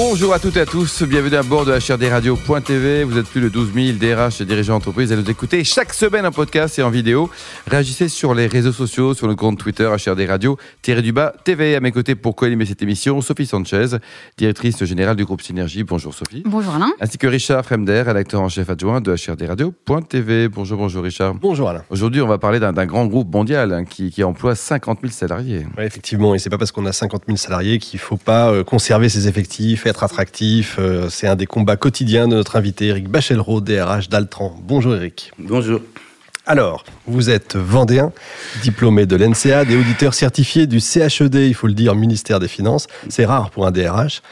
[0.00, 3.02] Bonjour à toutes et à tous, bienvenue à bord de HRDRadio.tv.
[3.02, 6.24] Vous êtes plus de 12 000 DRH et dirigeants d'entreprise à nous écouter chaque semaine
[6.24, 7.28] en podcast et en vidéo.
[7.66, 11.74] Réagissez sur les réseaux sociaux, sur le compte Twitter HRDRadio-du-bas TV.
[11.74, 13.96] À mes côtés pour co-animer cette émission, Sophie Sanchez,
[14.36, 15.82] directrice générale du groupe Synergie.
[15.82, 16.44] Bonjour Sophie.
[16.46, 16.92] Bonjour Alain.
[17.00, 20.46] Ainsi que Richard Fremder, rédacteur en chef adjoint de HRDRadio.tv.
[20.46, 21.34] Bonjour, bonjour Richard.
[21.34, 21.82] Bonjour Alain.
[21.90, 25.66] Aujourd'hui, on va parler d'un grand groupe mondial hein, qui, qui, emploie 50 000 salariés.
[25.76, 28.62] Oui, effectivement, et c'est pas parce qu'on a 50 000 salariés qu'il faut pas euh,
[28.62, 30.76] conserver ses effectifs, être attractif.
[30.78, 34.56] Euh, c'est un des combats quotidiens de notre invité Eric Bachelro, DRH d'Altran.
[34.62, 35.32] Bonjour Eric.
[35.38, 35.80] Bonjour.
[36.50, 38.10] Alors, vous êtes vendéen,
[38.62, 42.86] diplômé de l'NCA, des auditeurs certifiés du CHED, il faut le dire, ministère des Finances.
[43.10, 44.22] C'est rare pour un DRH.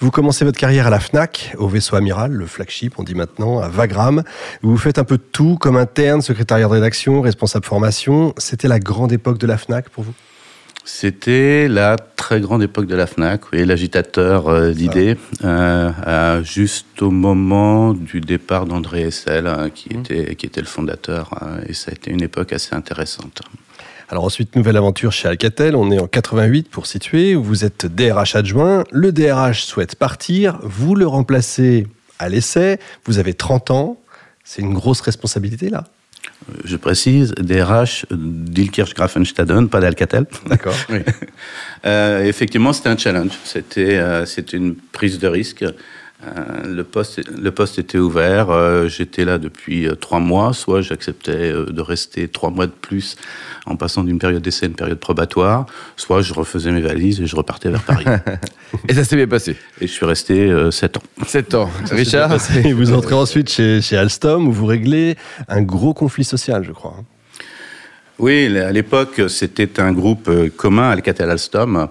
[0.00, 3.60] Vous commencez votre carrière à la FNAC, au vaisseau amiral, le flagship, on dit maintenant,
[3.60, 4.22] à Vagram.
[4.62, 8.32] Vous faites un peu de tout, comme interne, secrétariat de rédaction, responsable formation.
[8.38, 10.14] C'était la grande époque de la FNAC pour vous?
[10.86, 17.10] C'était la très grande époque de la FNAC, oui, l'agitateur euh, d'idées, euh, juste au
[17.10, 20.00] moment du départ d'André Essel, hein, qui, mmh.
[20.00, 23.42] était, qui était le fondateur, hein, et ça a été une époque assez intéressante.
[24.08, 28.36] Alors ensuite, nouvelle aventure chez Alcatel, on est en 88 pour situer, vous êtes DRH
[28.36, 31.88] adjoint, le DRH souhaite partir, vous le remplacez
[32.20, 34.00] à l'essai, vous avez 30 ans,
[34.44, 35.82] c'est une grosse responsabilité là
[36.64, 40.26] je précise, DRH d'Ilkirch-Grafenstaden, pas d'Alcatel.
[40.46, 40.74] D'accord.
[40.88, 41.00] oui.
[41.86, 43.32] euh, effectivement, c'était un challenge.
[43.44, 45.64] C'était euh, une prise de risque.
[46.24, 48.50] Euh, le, poste, le poste était ouvert.
[48.50, 50.54] Euh, j'étais là depuis euh, trois mois.
[50.54, 53.16] Soit j'acceptais de rester trois mois de plus
[53.66, 57.26] en passant d'une période d'essai à une période probatoire, soit je refaisais mes valises et
[57.26, 58.06] je repartais vers Paris.
[58.88, 59.56] et ça s'est bien passé.
[59.80, 61.02] Et je suis resté sept ans.
[61.26, 61.70] Sept ans.
[61.90, 62.32] Richard
[62.64, 65.16] Et vous entrez ensuite chez, chez Alstom où vous réglez
[65.48, 66.96] un gros conflit social, je crois.
[68.18, 71.88] Oui, à l'époque, c'était un groupe commun, Alcatel-Alstom.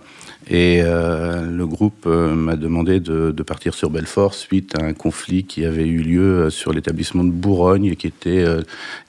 [0.47, 5.44] Et euh, le groupe euh, m'a demandé de, partir sur Belfort suite à un conflit
[5.44, 8.45] qui avait eu lieu euh, sur l'établissement de Bourgogne, qui était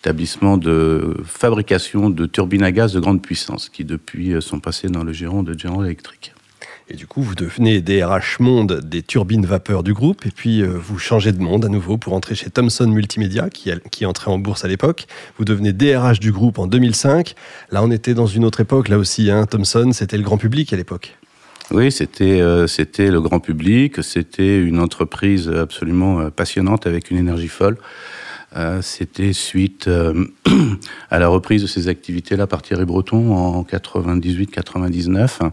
[0.00, 5.04] établissement de fabrication de turbines à gaz de grande puissance, qui depuis sont passées dans
[5.04, 6.32] le giron de General Electric.
[6.88, 10.98] Et du coup, vous devenez DRH monde des turbines vapeur du groupe, et puis vous
[10.98, 14.64] changez de monde à nouveau pour entrer chez Thomson Multimédia, qui, qui entré en bourse
[14.64, 15.06] à l'époque.
[15.36, 17.34] Vous devenez DRH du groupe en 2005.
[17.72, 19.30] Là, on était dans une autre époque, là aussi.
[19.30, 19.46] Hein.
[19.46, 21.16] Thomson, c'était le grand public à l'époque.
[21.72, 27.18] Oui, c'était euh, c'était le grand public, c'était une entreprise absolument euh, passionnante avec une
[27.18, 27.76] énergie folle.
[28.56, 30.24] Euh, c'était suite euh,
[31.10, 35.50] à la reprise de ces activités-là par Thierry Breton en 98-99.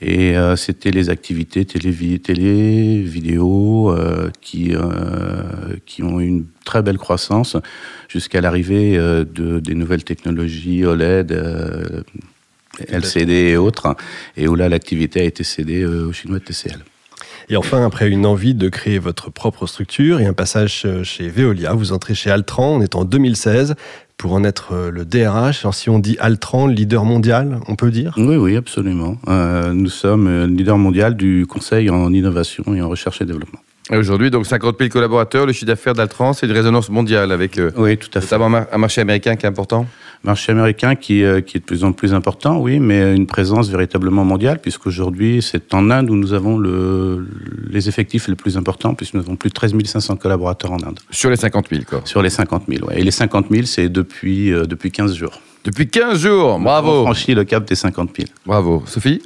[0.00, 3.94] Et euh, c'était les activités télé, télé vidéo
[4.40, 4.74] qui,
[5.86, 7.56] qui ont eu une très belle croissance
[8.08, 12.04] jusqu'à l'arrivée de, des nouvelles technologies OLED
[12.88, 13.96] LCD et autres,
[14.36, 16.80] et où là l'activité a été cédée euh, aux Chinois de TCL.
[17.48, 21.28] Et enfin, après une envie de créer votre propre structure et un passage euh, chez
[21.28, 23.74] Veolia, vous entrez chez Altran, on est en 2016,
[24.16, 25.64] pour en être euh, le DRH.
[25.64, 28.14] Alors si on dit Altran, leader mondial, on peut dire?
[28.16, 29.18] Oui, oui, absolument.
[29.28, 33.60] Euh, nous sommes leader mondial du conseil en innovation et en recherche et développement.
[33.90, 37.72] Aujourd'hui, donc 50 000 collaborateurs, le chiffre d'affaires d'Altran, c'est une résonance mondiale avec euh,
[37.76, 38.36] oui, tout à fait.
[38.36, 39.86] un marché américain qui est important
[40.24, 43.68] Marché américain qui, euh, qui est de plus en plus important, oui, mais une présence
[43.68, 47.26] véritablement mondiale, puisqu'aujourd'hui, c'est en Inde où nous avons le,
[47.68, 51.00] les effectifs les plus importants, puisque nous avons plus de 13 500 collaborateurs en Inde.
[51.10, 52.94] Sur les 50 000, quoi Sur les 50 000, oui.
[52.96, 55.40] Et les 50 000, c'est depuis, euh, depuis 15 jours.
[55.64, 56.90] Depuis 15 jours, bravo.
[56.90, 58.28] On franchit le cap des 50 000.
[58.46, 58.82] Bravo.
[58.86, 59.22] Sophie?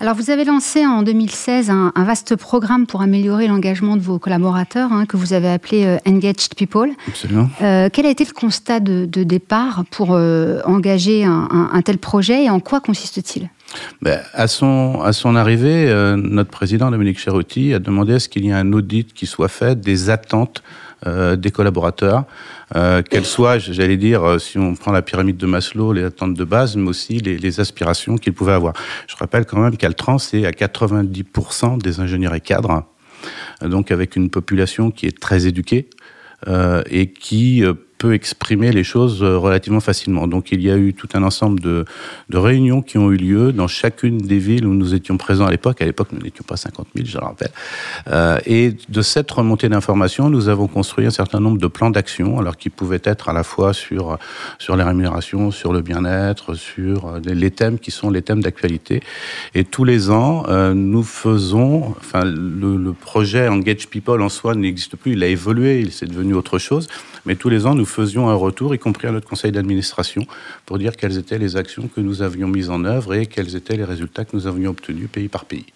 [0.00, 4.18] Alors, vous avez lancé en 2016 un, un vaste programme pour améliorer l'engagement de vos
[4.18, 6.90] collaborateurs, hein, que vous avez appelé euh, Engaged People.
[7.08, 7.48] Absolument.
[7.62, 11.82] Euh, quel a été le constat de, de départ pour euh, engager un, un, un,
[11.82, 13.48] tel projet et en quoi consiste-t-il?
[14.02, 18.28] Ben, à, son, à son arrivée, euh, notre président Dominique Cherotti a demandé à ce
[18.28, 20.62] qu'il y ait un audit qui soit fait des attentes
[21.06, 22.24] euh, des collaborateurs,
[22.74, 26.34] euh, qu'elles soient, j'allais dire, euh, si on prend la pyramide de Maslow, les attentes
[26.34, 28.74] de base, mais aussi les, les aspirations qu'ils pouvaient avoir.
[29.06, 32.84] Je rappelle quand même qu'Altran, c'est à 90% des ingénieurs et cadres,
[33.62, 35.88] donc avec une population qui est très éduquée
[36.46, 37.64] euh, et qui
[37.98, 40.26] peut exprimer les choses euh, relativement facilement.
[40.26, 41.84] Donc il y a eu tout un ensemble de,
[42.32, 45.82] réunions qui ont eu lieu dans chacune des villes où nous étions présents à l'époque.
[45.82, 47.50] À l'époque, nous n'étions pas 50 000, je le rappelle.
[48.06, 52.38] Euh, et de cette remontée d'informations, nous avons construit un certain nombre de plans d'action,
[52.38, 54.18] alors qui pouvaient être à la fois sur,
[54.68, 59.02] les rémunérations, sur le bien-être, sur les thèmes qui sont les thèmes d'actualité.
[59.54, 64.96] Et tous les ans, euh, nous faisons, enfin, le projet Engage People en soi n'existe
[64.96, 66.88] plus, il a évolué, il s'est devenu autre chose,
[67.28, 70.26] mais tous les ans, nous faisions un retour, y compris à notre conseil d'administration,
[70.64, 73.76] pour dire quelles étaient les actions que nous avions mises en œuvre et quels étaient
[73.76, 75.66] les résultats que nous avions obtenus pays par pays.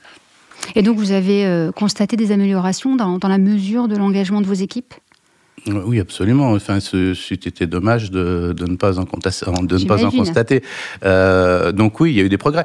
[0.75, 4.47] Et donc, vous avez euh, constaté des améliorations dans, dans la mesure de l'engagement de
[4.47, 4.95] vos équipes?
[5.67, 6.53] Oui, absolument.
[6.53, 10.63] Enfin, c'était dommage de, de, ne pas en, de ne pas en constater.
[11.05, 12.65] Euh, donc oui, il y a eu des progrès.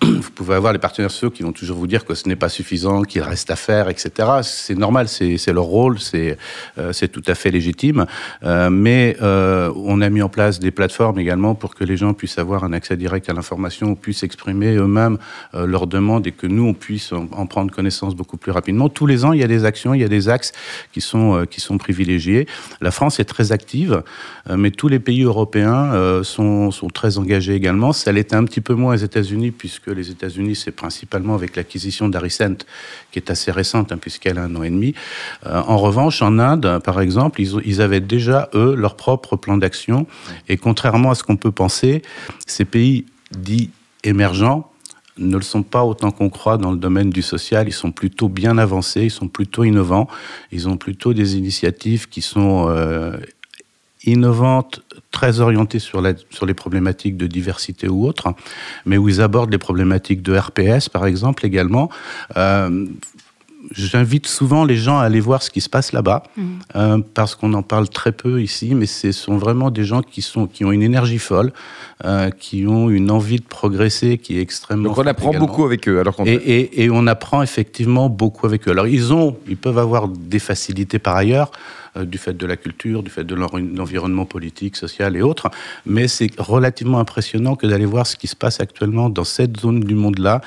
[0.02, 2.48] vous pouvez avoir les partenaires sociaux qui vont toujours vous dire que ce n'est pas
[2.48, 4.28] suffisant, qu'il reste à faire, etc.
[4.42, 6.38] C'est normal, c'est leur rôle, c'est
[6.78, 8.06] euh, tout à fait légitime.
[8.42, 12.14] Euh, mais euh, on a mis en place des plateformes également pour que les gens
[12.14, 15.18] puissent avoir un accès direct à l'information, puissent exprimer eux-mêmes
[15.52, 18.88] leurs demandes et que nous, on puisse en, en, prendre connaissance beaucoup plus rapidement.
[18.88, 20.52] Tous les ans, il y a des actions, il y a des axes
[20.92, 22.46] qui sont, qui sont privilégiés.
[22.80, 24.02] La France est très active,
[24.48, 27.92] mais tous les pays européens sont, sont très engagés également.
[27.92, 32.08] Ça l'était un petit peu moins aux États-Unis puisque les États-Unis, c'est principalement avec l'acquisition
[32.08, 32.66] d'Aricent,
[33.10, 34.94] qui est assez récente, hein, puisqu'elle a un an et demi.
[35.46, 40.06] Euh, en revanche, en Inde, par exemple, ils, avaient déjà, eux, leur propre plan d'action.
[40.48, 42.02] Et contrairement à ce qu'on peut penser,
[42.46, 43.70] ces pays dits
[44.04, 44.70] émergents
[45.18, 47.68] ne le sont pas autant qu'on croit dans le domaine du social.
[47.68, 50.08] Ils sont plutôt bien avancés, ils sont plutôt innovants,
[50.50, 53.16] ils ont plutôt des initiatives qui sont euh,
[54.04, 54.80] innovantes,
[55.10, 58.32] très orientées sur, la, sur les problématiques de diversité ou autres,
[58.86, 61.90] mais où ils abordent les problématiques de RPS, par exemple, également.
[62.36, 62.86] Euh,
[63.72, 66.42] J'invite souvent les gens à aller voir ce qui se passe là-bas, mmh.
[66.76, 70.22] euh, parce qu'on en parle très peu ici, mais ce sont vraiment des gens qui,
[70.22, 71.52] sont, qui ont une énergie folle,
[72.04, 75.46] euh, qui ont une envie de progresser qui est extrêmement Donc on apprend également.
[75.46, 76.00] beaucoup avec eux.
[76.00, 78.70] Alors et, et, et, on apprend effectivement beaucoup avec eux.
[78.70, 81.52] Alors ils, ont, ils peuvent avoir des facilités par ailleurs,
[81.96, 85.50] du fait de la culture, du fait de l'environnement politique, social et autres.
[85.86, 89.80] Mais c'est relativement impressionnant que d'aller voir ce qui se passe actuellement dans cette zone
[89.80, 90.40] du monde-là,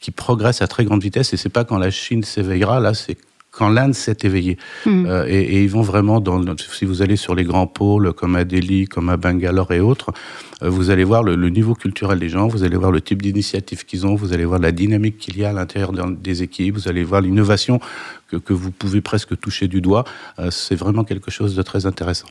[0.00, 1.32] qui progresse à très grande vitesse.
[1.32, 3.16] Et c'est pas quand la Chine s'éveillera, là, c'est
[3.50, 4.56] quand l'Inde s'est éveillée.
[4.86, 5.06] Mmh.
[5.06, 8.36] Euh, et, et, ils vont vraiment dans, si vous allez sur les grands pôles comme
[8.36, 10.12] à Delhi, comme à Bangalore et autres, euh,
[10.60, 13.84] vous allez voir le, le, niveau culturel des gens, vous allez voir le type d'initiative
[13.84, 16.88] qu'ils ont, vous allez voir la dynamique qu'il y a à l'intérieur des équipes, vous
[16.88, 17.80] allez voir l'innovation
[18.28, 20.04] que, que, vous pouvez presque toucher du doigt.
[20.38, 22.26] Euh, c'est vraiment quelque chose de très intéressant.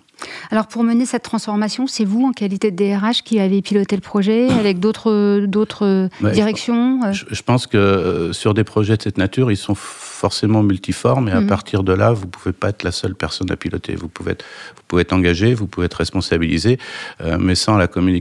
[0.52, 4.02] Alors pour mener cette transformation, c'est vous en qualité de DRH qui avez piloté le
[4.02, 9.02] projet avec d'autres d'autres ouais, directions je, je, pense que euh, sur des projets de
[9.02, 11.48] cette nature, ils sont forcément multiformes et à mmh.
[11.48, 13.96] partir de là, vous pouvez pas être la seule personne à piloter.
[13.96, 14.46] Vous pouvez être,
[14.76, 16.80] vous pouvez être engagé, vous pouvez être responsabilisé,
[17.22, 18.17] euh, mais sans la communication,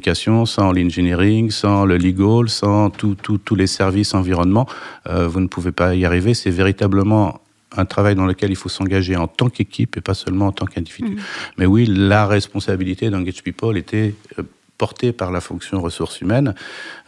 [0.46, 4.66] sans l'engineering, sans le legal, sans tous les services environnement,
[5.08, 6.34] euh, vous ne pouvez pas y arriver.
[6.34, 7.40] C'est véritablement
[7.76, 10.66] un travail dans lequel il faut s'engager en tant qu'équipe et pas seulement en tant
[10.66, 11.16] qu'individu.
[11.16, 11.20] Mmh.
[11.58, 14.42] Mais oui, la responsabilité d'Engage People était euh,
[14.78, 16.54] portée par la fonction ressources humaines,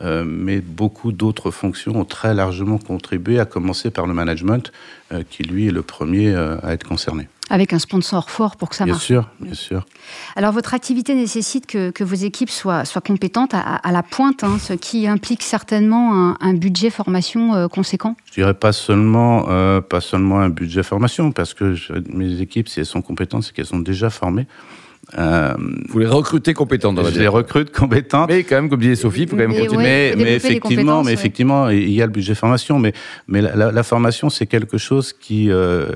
[0.01, 4.73] euh, mais beaucoup d'autres fonctions ont très largement contribué, à commencer par le management,
[5.13, 7.29] euh, qui lui est le premier euh, à être concerné.
[7.51, 9.09] Avec un sponsor fort pour que ça bien marche.
[9.09, 9.87] Bien sûr, bien sûr.
[10.37, 14.45] Alors votre activité nécessite que, que vos équipes soient, soient compétentes à, à la pointe,
[14.45, 18.17] hein, ce qui implique certainement un, un budget formation euh, conséquent.
[18.27, 22.69] Je dirais pas seulement, euh, pas seulement un budget formation, parce que je, mes équipes,
[22.69, 24.47] si elles sont compétentes, c'est qu'elles sont déjà formées.
[25.17, 25.55] Euh,
[25.89, 28.29] vous les recrutez compétentes dans la Je les recrute compétentes.
[28.29, 29.77] Mais quand même, comme disait Sophie, il faut quand même continuer.
[29.77, 31.79] Ouais, mais, mais effectivement, mais effectivement, ouais.
[31.79, 32.93] il y a le budget formation, mais,
[33.27, 35.87] mais la, la, la formation, c'est quelque chose qui euh,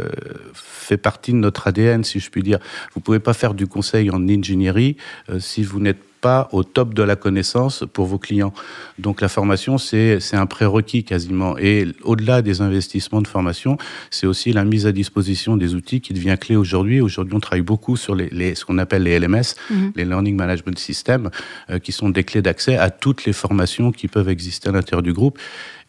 [0.55, 2.59] fait partie de notre ADN, si je puis dire.
[2.94, 4.97] Vous pouvez pas faire du conseil en ingénierie
[5.29, 8.54] euh, si vous n'êtes pas au top de la connaissance pour vos clients.
[8.99, 11.58] Donc la formation, c'est un prérequis quasiment.
[11.58, 13.76] Et au-delà des investissements de formation,
[14.11, 17.00] c'est aussi la mise à disposition des outils qui devient clé aujourd'hui.
[17.00, 19.92] Aujourd'hui, on travaille beaucoup sur les, les ce qu'on appelle les LMS, mm -hmm.
[19.97, 21.28] les Learning Management Systems,
[21.70, 25.02] euh, qui sont des clés d'accès à toutes les formations qui peuvent exister à l'intérieur
[25.02, 25.38] du groupe.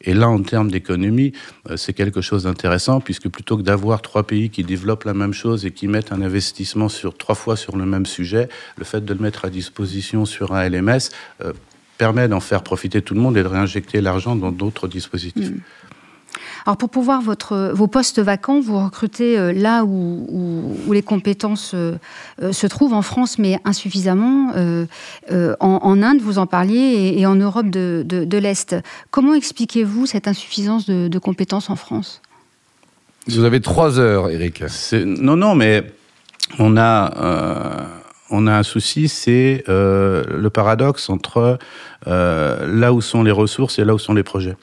[0.03, 1.31] Et là, en termes d'économie,
[1.69, 5.33] euh, c'est quelque chose d'intéressant, puisque plutôt que d'avoir trois pays qui développent la même
[5.33, 9.03] chose et qui mettent un investissement sur trois fois sur le même sujet, le fait
[9.05, 11.09] de le mettre à disposition sur un LMS
[11.43, 11.53] euh,
[11.97, 15.51] permet d'en faire profiter tout le monde et de réinjecter l'argent dans d'autres dispositifs.
[15.51, 15.61] Mmh.
[16.65, 21.01] Alors pour pouvoir votre, vos postes vacants, vous recrutez euh, là où, où, où les
[21.01, 21.97] compétences euh,
[22.51, 24.51] se trouvent en France, mais insuffisamment.
[24.55, 24.85] Euh,
[25.59, 28.75] en, en, Inde, vous en parliez, et, et en Europe de, de, de l'Est.
[29.11, 32.21] Comment expliquez-vous cette insuffisance de, de, compétences en France?
[33.27, 34.63] Vous avez trois heures, Eric.
[34.93, 35.83] Non, non, mais
[36.59, 38.01] on a
[38.33, 41.59] on a un souci, c'est euh, le paradoxe entre
[42.07, 44.57] euh, là où sont les ressources et là où sont les projets.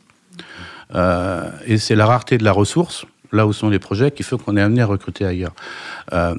[0.96, 4.36] Euh, et c'est la rareté de la ressource, là où sont les projets, qui fait
[4.36, 5.54] qu'on est amené à recruter ailleurs.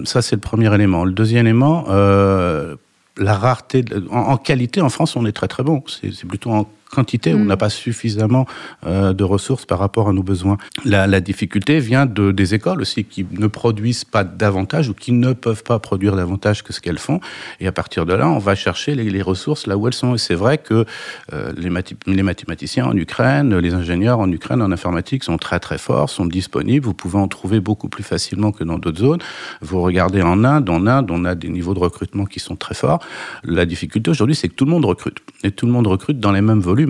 [0.03, 1.05] Ça, c'est le premier élément.
[1.05, 5.81] Le deuxième élément, la rareté, en, en, qualité, en France, on est très très bon.
[5.87, 7.47] C'est plutôt en quantité, on Mm.
[7.47, 8.45] n'a pas suffisamment
[8.85, 10.57] euh, de ressources par rapport à nos besoins.
[10.85, 15.11] La, la difficulté vient de, des écoles aussi qui ne produisent pas davantage ou qui
[15.11, 17.19] ne peuvent pas produire davantage que ce qu'elles font.
[17.59, 20.15] Et à partir de là, on va chercher les, les ressources là où elles sont.
[20.15, 20.85] Et c'est vrai que
[21.33, 21.69] euh, les,
[22.07, 26.25] les mathématiciens en Ukraine, les ingénieurs en Ukraine en informatique sont très très forts, sont
[26.25, 26.85] disponibles.
[26.85, 29.21] Vous pouvez en trouver beaucoup plus facilement que dans d'autres zones.
[29.61, 32.75] Vous regardez en Inde, en Inde, on a des niveaux de recrutement qui sont très
[32.75, 32.99] forts.
[33.43, 35.19] La difficulté aujourd'hui, c'est que tout le monde recrute.
[35.43, 36.80] Et tout le monde recrute dans les mêmes volumes.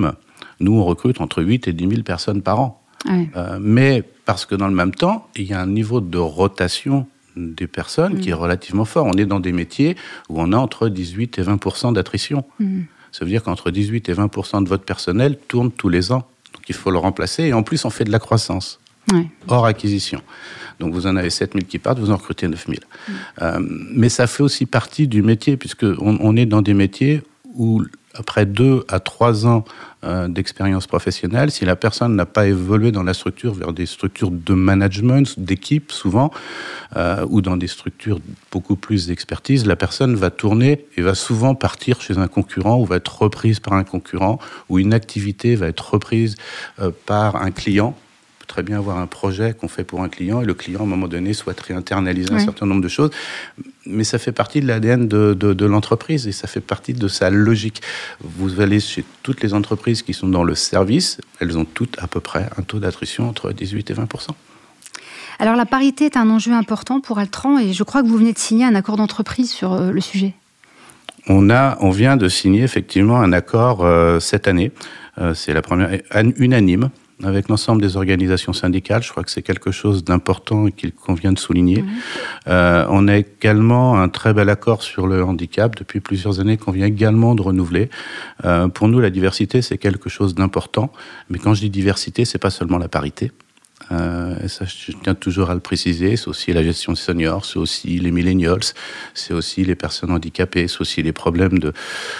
[0.60, 2.84] Nous, on recrute entre 8 et 10 000 personnes par an.
[3.10, 3.30] Ouais.
[3.36, 7.08] Euh, mais parce que dans le même temps, il y a un niveau de rotation
[7.36, 9.06] des personnes qui est relativement fort.
[9.06, 9.96] On est dans des métiers
[10.30, 12.44] où on a entre 18 et 20% d'attrition.
[12.60, 12.82] Mm.
[13.12, 16.28] Ça veut dire qu'entre 18 et 20% de votre personnel tourne tous les ans.
[16.54, 17.44] Donc il faut le remplacer.
[17.44, 18.80] Et en plus, on fait de la croissance
[19.12, 19.26] Ouais.
[19.48, 20.22] hors acquisition.
[20.80, 22.80] Donc vous en avez 7000 qui partent, vous en recrutez 9000.
[23.42, 27.24] Euh, mais ça fait aussi partie du métier, puisque on, on est dans des métiers
[27.56, 29.64] où, après deux à trois ans
[30.04, 34.32] euh, d'expérience professionnelle, si la personne n'a pas évolué dans la structure vers des structures
[34.32, 36.32] de management, d'équipe souvent,
[36.96, 38.20] euh, ou dans des structures
[38.52, 42.86] beaucoup plus d'expertise, la personne va tourner et va souvent partir chez un concurrent ou
[42.86, 44.40] va être reprise par un concurrent,
[44.70, 46.36] ou une activité va être reprise
[46.80, 47.96] euh, par un client
[48.52, 50.86] très bien avoir un projet qu'on fait pour un client et le client, à un
[50.86, 53.10] moment donné, souhaite réinternaliser un certain nombre de choses.
[53.86, 57.08] Mais ça fait partie de l'ADN de, de, de l'entreprise et ça fait partie de
[57.08, 57.82] sa logique.
[58.22, 62.08] Vous allez chez toutes les entreprises qui sont dans le service, elles ont toutes à
[62.08, 64.28] peu près un taux d'attrition entre 18 et 20%
[65.40, 68.34] Alors la parité est un enjeu important pour Altran et je crois que vous venez
[68.34, 70.34] de signer un accord d'entreprise sur euh, le sujet.
[71.28, 74.72] On, a, on vient de signer effectivement un accord euh, cette année.
[75.20, 76.90] Euh, c'est la première, an- unanime
[77.24, 79.04] avec l'ensemble des organisations syndicales.
[79.04, 81.84] Je crois que c'est quelque chose d'important et qu'il convient de souligner.
[82.48, 86.72] Euh, on a également un très bel accord sur le handicap depuis plusieurs années qu'on
[86.72, 87.90] vient également de renouveler.
[88.46, 90.92] Euh, pour nous, la diversité, c'est quelque chose d'important.
[91.30, 93.32] Mais quand je dis diversité, c'est pas seulement la parité.
[93.92, 96.16] Euh, et ça, je tiens toujours à le préciser.
[96.16, 98.60] C'est aussi la gestion des seniors, c'est aussi les millennials,
[99.14, 101.74] c'est aussi les personnes handicapées, c'est aussi les problèmes de,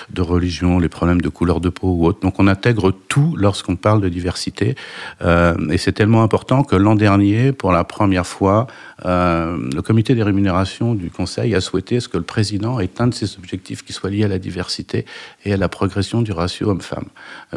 [0.10, 2.20] de religion, les problèmes de couleur de peau ou autre.
[2.22, 4.76] Donc on intègre tout lorsqu'on parle de diversité.
[5.22, 8.68] Euh, et c'est tellement important que l'an dernier, pour la première fois,
[9.06, 13.08] euh, le comité des rémunérations du Conseil a souhaité ce que le président ait un
[13.08, 15.06] de ses objectifs qui soit lié à la diversité
[15.46, 17.08] et à la progression du ratio homme-femme.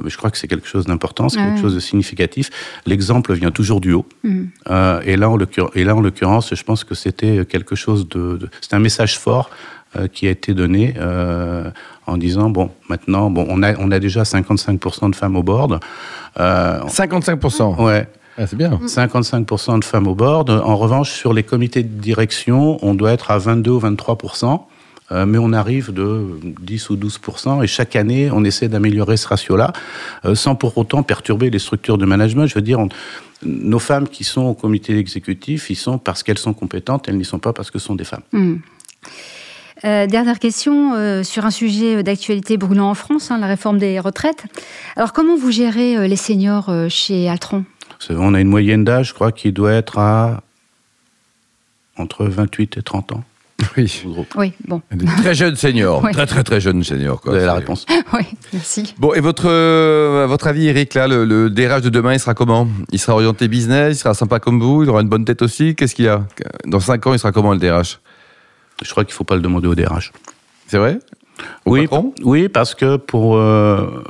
[0.04, 2.50] Je crois que c'est quelque chose d'important, c'est quelque chose de significatif.
[2.86, 4.06] L'exemple vient toujours du haut.
[4.22, 4.48] Mhm.
[4.70, 8.08] Euh, et là, en l'occur- et là, en l'occurrence, je pense que c'était quelque chose
[8.08, 9.50] de, de c'est un message fort
[9.96, 11.70] euh, qui a été donné euh,
[12.06, 15.80] en disant bon, maintenant, bon, on a on a déjà 55% de femmes au board.
[16.40, 17.82] Euh, 55%.
[17.84, 18.08] ouais.
[18.36, 18.80] Ah, c'est bien.
[18.84, 20.50] 55% de femmes au board.
[20.50, 24.60] En revanche, sur les comités de direction, on doit être à 22 ou 23%.
[25.12, 26.26] Euh, mais on arrive de
[26.60, 29.72] 10 ou 12%, et chaque année, on essaie d'améliorer ce ratio-là,
[30.24, 32.46] euh, sans pour autant perturber les structures de management.
[32.46, 32.88] Je veux dire, on-
[33.42, 37.24] nos femmes qui sont au comité exécutif, ils sont parce qu'elles sont compétentes, elles n'y
[37.24, 38.22] sont pas parce que ce sont des femmes.
[38.32, 38.56] Hmm.
[39.84, 44.00] Euh, dernière question euh, sur un sujet d'actualité brûlant en France, hein, la réforme des
[44.00, 44.44] retraites.
[44.96, 47.28] Alors comment vous gérez euh, les seniors chez
[47.98, 50.42] savez, On a une moyenne d'âge, je crois, qui doit être à
[51.96, 53.24] entre 28 et 30 ans.
[53.76, 54.02] Oui.
[54.36, 54.82] Oui, bon.
[55.18, 56.02] Très jeunes seniors.
[56.02, 56.12] Ouais.
[56.12, 57.20] Très, très, très jeunes seniors.
[57.20, 57.32] Quoi.
[57.32, 57.86] Vous avez la réponse.
[58.12, 58.94] oui, merci.
[58.98, 62.34] Bon, et votre, euh, votre avis, Eric, là, le, le DRH de demain, il sera
[62.34, 62.68] comment?
[62.92, 65.74] Il sera orienté business, il sera sympa comme vous, il aura une bonne tête aussi?
[65.74, 66.26] Qu'est-ce qu'il y a?
[66.66, 68.00] Dans 5 ans, il sera comment le DRH?
[68.82, 70.12] Je crois qu'il ne faut pas le demander au DRH.
[70.66, 70.98] C'est vrai?
[71.66, 74.04] Oui, parce que pour, euh,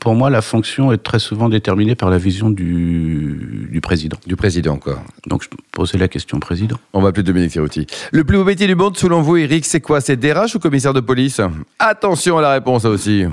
[0.00, 4.16] pour moi, la fonction est très souvent déterminée par la vision du, du président.
[4.26, 5.02] Du président, quoi.
[5.26, 6.76] Donc, je posais la question au président.
[6.92, 7.86] On va appeler Dominique Thirouti.
[8.12, 10.00] Le plus beau métier du monde, selon vous, Eric, c'est quoi?
[10.00, 11.40] C'est DRH ou commissaire de police?
[11.78, 13.24] Attention à la réponse, aussi.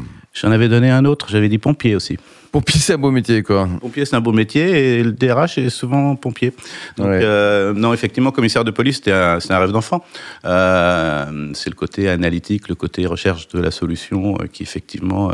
[0.41, 2.17] J'en avais donné un autre, j'avais dit pompier aussi.
[2.51, 3.67] Pompier, c'est un beau métier, quoi.
[3.79, 6.51] Pompier, c'est un beau métier et le DRH est souvent pompier.
[6.97, 7.19] Donc, Ouais.
[7.21, 10.03] euh, non, effectivement, commissaire de police, un- c'est un, rêve d'enfant.
[10.45, 15.31] Euh, c'est le côté analytique, le côté recherche de la solution euh, qui, effectivement,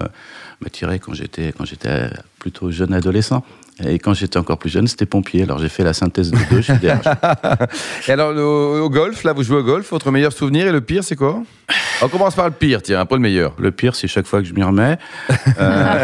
[0.62, 1.53] m'attirait quand j'étais
[2.39, 3.43] plutôt jeune adolescent.
[3.84, 5.44] Et quand j'étais encore plus jeune, c'était pompier.
[5.44, 7.05] Alors, j'ai fait la synthèse de deux, je suis DRH.
[8.08, 8.32] Et alors,
[8.84, 11.44] au golf, là, vous jouez au golf, votre meilleur souvenir et le pire, c'est quoi?
[12.01, 13.53] On commence par le pire, tiens, après le meilleur.
[13.60, 14.98] Le pire, c'est chaque fois que je m'y remets.
[15.60, 16.03] Euh,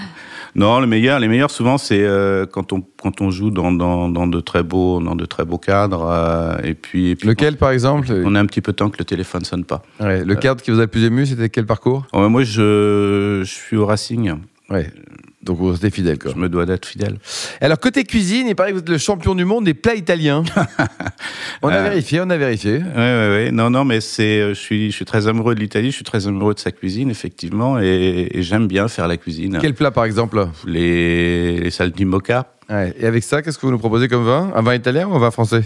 [0.54, 4.08] non, le meilleur, les meilleurs, souvent, c'est euh, quand on quand on joue dans, dans,
[4.10, 6.06] dans de très beaux dans de très beaux cadres.
[6.10, 8.08] euh, et puis, et puis Lequel, par exemple?
[8.24, 9.82] on a un petit peu de temps que le téléphone sonne pas.
[10.00, 12.06] Ouais, Le cadre qui vous a le plus ému, c'était quel parcours?
[12.12, 14.34] Oh, moi, je, je suis au Racing
[14.68, 14.90] Ouais.
[15.46, 16.32] Donc vous restez fidèle, quoi.
[16.34, 17.18] Je me dois d'être fidèle.
[17.60, 20.42] Alors, côté cuisine, il paraît que vous êtes le champion du monde des plats italiens.
[21.62, 22.78] on a Euh, vérifié, on a vérifié.
[22.78, 23.52] Oui, oui, oui.
[23.52, 26.04] Non, non, mais c'est, euh, je suis, je suis très amoureux de l'Italie, je suis
[26.04, 29.58] très amoureux de sa cuisine, effectivement, et, et j'aime bien faire la cuisine.
[29.60, 30.48] Quel plat, par exemple?
[30.66, 32.52] Les, les salles d'Imoca.
[32.68, 32.92] Ouais.
[32.98, 34.50] Et avec ça, qu'est-ce que vous nous proposez comme vin?
[34.54, 35.62] Un vin italien ou un vin français?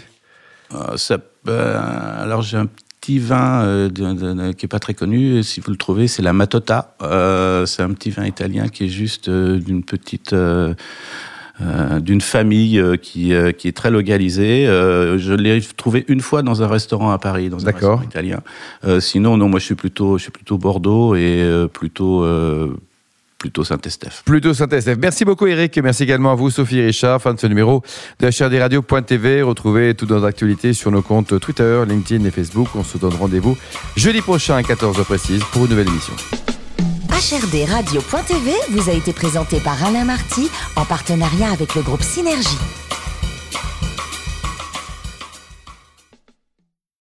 [0.75, 1.17] Euh, ça,
[1.49, 2.85] euh, alors j'ai un petit
[3.19, 5.43] vin euh, de- de- de- qui est pas très connu.
[5.43, 6.95] Si vous le trouvez, c'est la Matota.
[7.03, 10.35] Euh, c'est un petit vin italien qui est juste euh, d'une petite.
[12.01, 14.65] d'une famille qui, qui est très localisée.
[14.67, 18.41] Je l'ai trouvé une fois dans un restaurant à Paris, dans un restaurant italien.
[18.99, 22.25] Sinon, non, moi je suis plutôt, je suis plutôt Bordeaux et plutôt,
[23.41, 24.23] plutôt Saint-Estèphe.
[24.25, 24.99] Plutôt Saint-Estèphe.
[25.01, 27.83] Merci beaucoup Eric, merci également à vous Sophie et Richard, fin de ce numéro
[28.21, 29.43] de HRDRadio.tv.
[29.43, 32.69] Retrouvez toutes nos actualités sur nos comptes Twitter, LinkedIn et Facebook.
[32.75, 33.57] On se donne rendez-vous
[33.97, 36.13] jeudi prochain à 14h précise pour une nouvelle émission.
[37.11, 42.59] HRD Radio.tv vous a été présenté par Alain Marty en partenariat avec le groupe Synergie.